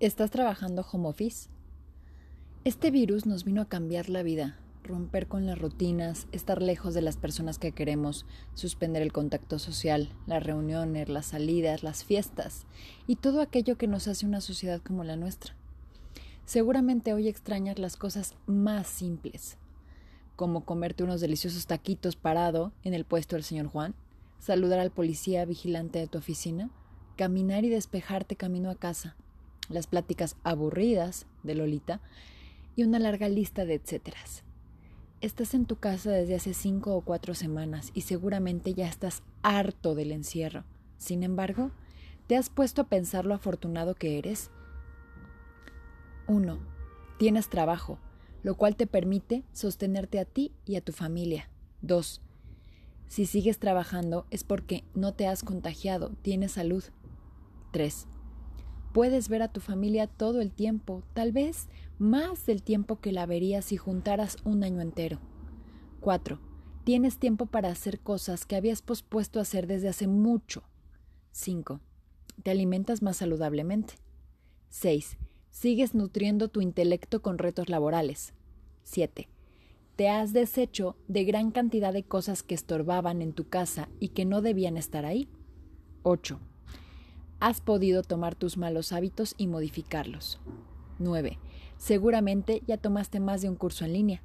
[0.00, 1.48] ¿Estás trabajando home office?
[2.62, 7.02] Este virus nos vino a cambiar la vida, romper con las rutinas, estar lejos de
[7.02, 8.24] las personas que queremos,
[8.54, 12.64] suspender el contacto social, las reuniones, las salidas, las fiestas
[13.08, 15.56] y todo aquello que nos hace una sociedad como la nuestra.
[16.44, 19.56] Seguramente hoy extrañas las cosas más simples,
[20.36, 23.96] como comerte unos deliciosos taquitos parado en el puesto del señor Juan,
[24.38, 26.70] saludar al policía vigilante de tu oficina,
[27.16, 29.16] caminar y despejarte camino a casa
[29.68, 32.00] las pláticas aburridas de Lolita
[32.76, 34.44] y una larga lista de etcéteras.
[35.20, 39.94] Estás en tu casa desde hace cinco o cuatro semanas y seguramente ya estás harto
[39.96, 40.64] del encierro.
[40.96, 41.72] Sin embargo,
[42.28, 44.50] ¿te has puesto a pensar lo afortunado que eres?
[46.28, 46.58] 1.
[47.18, 47.98] Tienes trabajo,
[48.44, 51.50] lo cual te permite sostenerte a ti y a tu familia.
[51.82, 52.22] 2.
[53.08, 56.84] Si sigues trabajando es porque no te has contagiado, tienes salud.
[57.72, 58.06] 3.
[58.98, 61.68] Puedes ver a tu familia todo el tiempo, tal vez
[62.00, 65.20] más del tiempo que la verías si juntaras un año entero.
[66.00, 66.40] 4.
[66.82, 70.64] Tienes tiempo para hacer cosas que habías pospuesto hacer desde hace mucho.
[71.30, 71.78] 5.
[72.42, 73.94] Te alimentas más saludablemente.
[74.70, 75.16] 6.
[75.48, 78.34] Sigues nutriendo tu intelecto con retos laborales.
[78.82, 79.28] 7.
[79.94, 84.24] Te has deshecho de gran cantidad de cosas que estorbaban en tu casa y que
[84.24, 85.28] no debían estar ahí.
[86.02, 86.40] 8
[87.40, 90.40] has podido tomar tus malos hábitos y modificarlos.
[90.98, 91.38] 9.
[91.76, 94.22] Seguramente ya tomaste más de un curso en línea.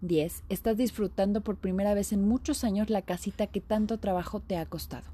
[0.00, 0.44] 10.
[0.48, 4.66] Estás disfrutando por primera vez en muchos años la casita que tanto trabajo te ha
[4.66, 5.08] costado.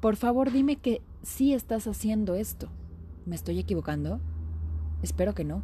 [0.00, 2.68] Por favor, dime que sí estás haciendo esto.
[3.26, 4.20] ¿Me estoy equivocando?
[5.02, 5.62] Espero que no,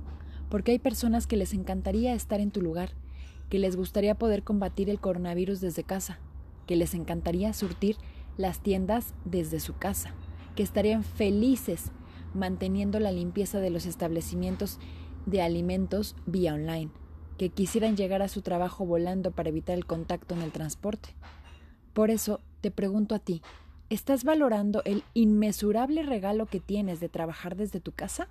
[0.48, 2.90] porque hay personas que les encantaría estar en tu lugar,
[3.50, 6.18] que les gustaría poder combatir el coronavirus desde casa,
[6.66, 7.96] que les encantaría surtir
[8.36, 10.14] las tiendas desde su casa
[10.54, 11.92] que estarían felices
[12.34, 14.78] manteniendo la limpieza de los establecimientos
[15.26, 16.90] de alimentos vía online,
[17.38, 21.14] que quisieran llegar a su trabajo volando para evitar el contacto en el transporte.
[21.92, 23.42] Por eso te pregunto a ti,
[23.88, 28.28] ¿estás valorando el inmesurable regalo que tienes de trabajar desde tu casa?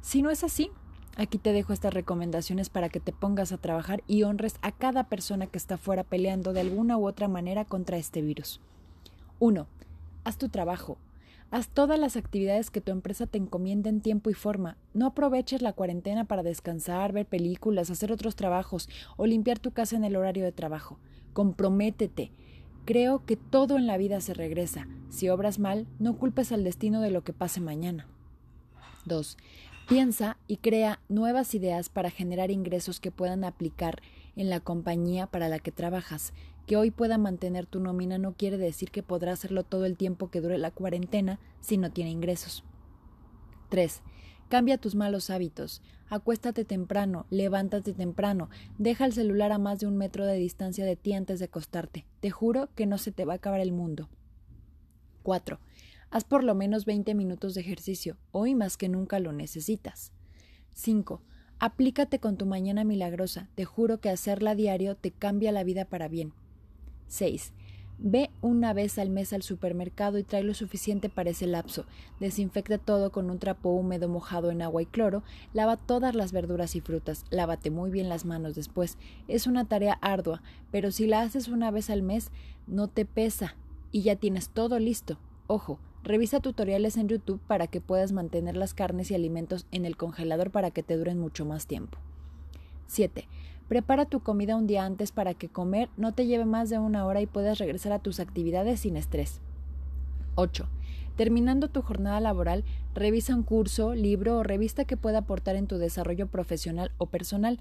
[0.00, 0.70] Si no es así,
[1.16, 5.08] aquí te dejo estas recomendaciones para que te pongas a trabajar y honres a cada
[5.08, 8.60] persona que está fuera peleando de alguna u otra manera contra este virus.
[9.40, 9.66] 1.
[10.24, 10.98] Haz tu trabajo,
[11.54, 14.76] Haz todas las actividades que tu empresa te encomienda en tiempo y forma.
[14.92, 19.94] No aproveches la cuarentena para descansar, ver películas, hacer otros trabajos o limpiar tu casa
[19.94, 20.98] en el horario de trabajo.
[21.32, 22.32] Comprométete.
[22.84, 24.88] Creo que todo en la vida se regresa.
[25.10, 28.08] Si obras mal, no culpes al destino de lo que pase mañana.
[29.04, 29.36] 2.
[29.88, 34.02] Piensa y crea nuevas ideas para generar ingresos que puedan aplicar
[34.34, 36.32] en la compañía para la que trabajas.
[36.66, 40.30] Que hoy pueda mantener tu nómina no quiere decir que podrá hacerlo todo el tiempo
[40.30, 42.64] que dure la cuarentena si no tiene ingresos.
[43.68, 44.02] 3.
[44.48, 45.82] Cambia tus malos hábitos.
[46.08, 50.96] Acuéstate temprano, levántate temprano, deja el celular a más de un metro de distancia de
[50.96, 52.06] ti antes de acostarte.
[52.20, 54.08] Te juro que no se te va a acabar el mundo.
[55.22, 55.58] 4.
[56.10, 58.18] Haz por lo menos 20 minutos de ejercicio.
[58.30, 60.12] Hoy más que nunca lo necesitas.
[60.74, 61.22] 5.
[61.58, 63.48] Aplícate con tu mañana milagrosa.
[63.54, 66.32] Te juro que hacerla diario te cambia la vida para bien.
[67.08, 67.52] 6.
[67.98, 71.86] Ve una vez al mes al supermercado y trae lo suficiente para ese lapso.
[72.18, 75.22] Desinfecta todo con un trapo húmedo mojado en agua y cloro.
[75.52, 77.24] Lava todas las verduras y frutas.
[77.30, 78.98] Lávate muy bien las manos después.
[79.28, 82.30] Es una tarea ardua, pero si la haces una vez al mes,
[82.66, 83.54] no te pesa
[83.92, 85.18] y ya tienes todo listo.
[85.46, 89.96] Ojo, revisa tutoriales en YouTube para que puedas mantener las carnes y alimentos en el
[89.96, 91.98] congelador para que te duren mucho más tiempo.
[92.88, 93.28] 7.
[93.68, 97.06] Prepara tu comida un día antes para que comer no te lleve más de una
[97.06, 99.40] hora y puedas regresar a tus actividades sin estrés.
[100.34, 100.68] 8.
[101.16, 105.78] Terminando tu jornada laboral, revisa un curso, libro o revista que pueda aportar en tu
[105.78, 107.58] desarrollo profesional o personal.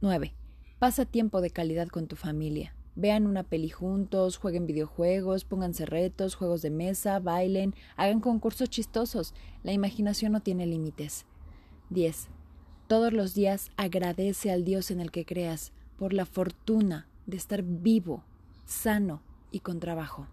[0.00, 0.34] 9.
[0.78, 2.74] Pasa tiempo de calidad con tu familia.
[2.94, 9.32] Vean una peli juntos, jueguen videojuegos, pónganse retos, juegos de mesa, bailen, hagan concursos chistosos.
[9.62, 11.24] La imaginación no tiene límites.
[11.88, 12.28] 10.
[12.92, 17.62] Todos los días agradece al Dios en el que creas por la fortuna de estar
[17.62, 18.22] vivo,
[18.66, 20.26] sano y con trabajo.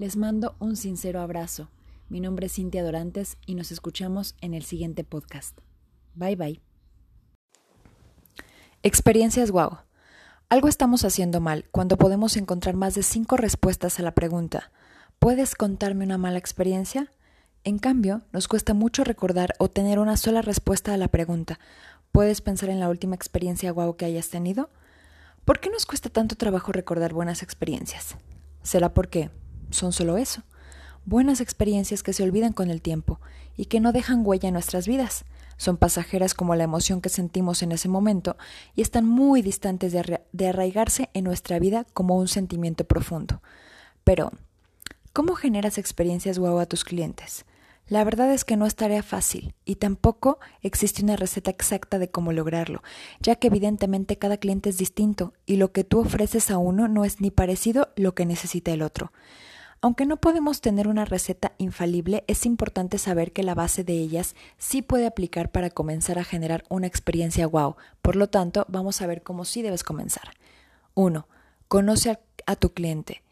[0.00, 1.68] Les mando un sincero abrazo.
[2.08, 5.60] Mi nombre es Cintia Dorantes y nos escuchamos en el siguiente podcast.
[6.16, 6.60] Bye bye.
[8.82, 9.78] Experiencias wow.
[10.48, 14.72] Algo estamos haciendo mal cuando podemos encontrar más de cinco respuestas a la pregunta
[15.20, 17.10] ¿Puedes contarme una mala experiencia?
[17.66, 21.58] En cambio, nos cuesta mucho recordar o tener una sola respuesta a la pregunta
[22.12, 24.70] ¿Puedes pensar en la última experiencia guau que hayas tenido?
[25.44, 28.14] ¿Por qué nos cuesta tanto trabajo recordar buenas experiencias?
[28.62, 29.30] ¿Será porque
[29.70, 30.44] son solo eso?
[31.06, 33.20] buenas experiencias que se olvidan con el tiempo
[33.56, 35.24] y que no dejan huella en nuestras vidas.
[35.56, 38.36] Son pasajeras como la emoción que sentimos en ese momento
[38.74, 43.40] y están muy distantes de, arraigarse en nuestra vida como un sentimiento profundo.
[44.04, 44.30] Pero,
[45.12, 47.46] ¿cómo generas experiencias guau a tus clientes?
[47.88, 52.10] La verdad es que no es tarea fácil y tampoco existe una receta exacta de
[52.10, 52.82] cómo lograrlo,
[53.20, 57.04] ya que evidentemente cada cliente es distinto y lo que tú ofreces a uno no
[57.04, 59.12] es ni parecido lo que necesita el otro.
[59.82, 64.34] Aunque no podemos tener una receta infalible, es importante saber que la base de ellas
[64.58, 67.76] sí puede aplicar para comenzar a generar una experiencia wow.
[68.02, 70.30] Por lo tanto, vamos a ver cómo sí debes comenzar.
[70.94, 71.28] 1.
[71.68, 73.22] Conoce a, a tu cliente.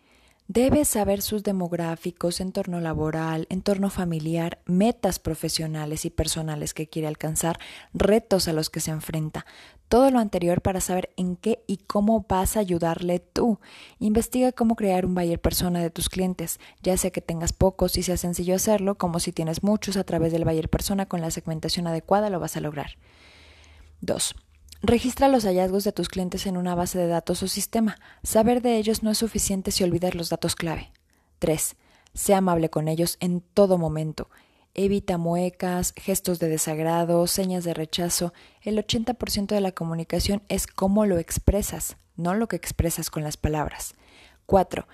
[0.46, 7.58] Debes saber sus demográficos, entorno laboral, entorno familiar, metas profesionales y personales que quiere alcanzar,
[7.94, 9.46] retos a los que se enfrenta.
[9.88, 13.58] Todo lo anterior para saber en qué y cómo vas a ayudarle tú.
[13.98, 18.02] Investiga cómo crear un buyer persona de tus clientes, ya sea que tengas pocos y
[18.02, 21.86] sea sencillo hacerlo, como si tienes muchos a través del buyer persona con la segmentación
[21.86, 22.98] adecuada lo vas a lograr.
[24.02, 24.34] 2.
[24.86, 27.96] Registra los hallazgos de tus clientes en una base de datos o sistema.
[28.22, 30.92] Saber de ellos no es suficiente si olvidas los datos clave.
[31.38, 31.76] 3.
[32.12, 34.28] Sea amable con ellos en todo momento.
[34.74, 38.34] Evita muecas, gestos de desagrado, señas de rechazo.
[38.60, 43.38] El 80% de la comunicación es cómo lo expresas, no lo que expresas con las
[43.38, 43.94] palabras.
[44.44, 44.86] 4.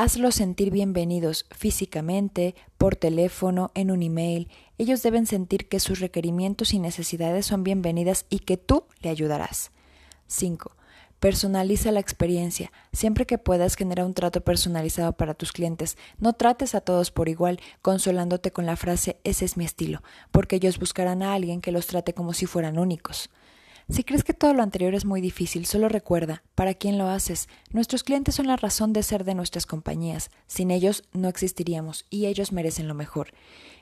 [0.00, 4.48] Hazlos sentir bienvenidos físicamente, por teléfono, en un email.
[4.78, 9.72] Ellos deben sentir que sus requerimientos y necesidades son bienvenidas y que tú le ayudarás.
[10.28, 10.70] 5.
[11.18, 12.70] Personaliza la experiencia.
[12.92, 15.98] Siempre que puedas genera un trato personalizado para tus clientes.
[16.18, 20.54] No trates a todos por igual, consolándote con la frase ese es mi estilo, porque
[20.54, 23.30] ellos buscarán a alguien que los trate como si fueran únicos.
[23.90, 27.48] Si crees que todo lo anterior es muy difícil, solo recuerda, ¿para quién lo haces?
[27.70, 30.30] Nuestros clientes son la razón de ser de nuestras compañías.
[30.46, 33.32] Sin ellos no existiríamos y ellos merecen lo mejor.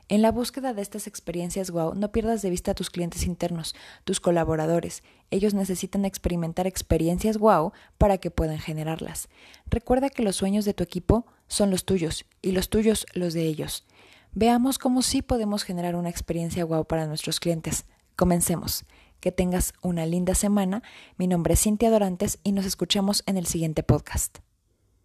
[0.09, 3.75] En la búsqueda de estas experiencias wow, no pierdas de vista a tus clientes internos,
[4.05, 5.03] tus colaboradores.
[5.33, 9.29] Ellos necesitan experimentar experiencias wow para que puedan generarlas.
[9.69, 13.43] Recuerda que los sueños de tu equipo son los tuyos y los tuyos los de
[13.43, 13.85] ellos.
[14.33, 17.87] Veamos cómo sí podemos generar una experiencia wow para nuestros clientes.
[18.15, 18.85] Comencemos.
[19.27, 20.85] Que tengas una linda semana.
[21.17, 24.39] Mi nombre es Cintia Dorantes y nos escuchamos en el siguiente podcast.